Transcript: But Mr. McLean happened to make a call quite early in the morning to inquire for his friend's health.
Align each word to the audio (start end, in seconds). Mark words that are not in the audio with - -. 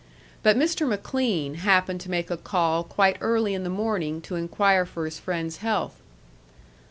But 0.41 0.57
Mr. 0.57 0.87
McLean 0.87 1.53
happened 1.53 2.01
to 2.01 2.09
make 2.09 2.31
a 2.31 2.35
call 2.37 2.83
quite 2.83 3.17
early 3.21 3.53
in 3.53 3.63
the 3.63 3.69
morning 3.69 4.19
to 4.21 4.33
inquire 4.35 4.83
for 4.83 5.05
his 5.05 5.19
friend's 5.19 5.57
health. 5.57 6.01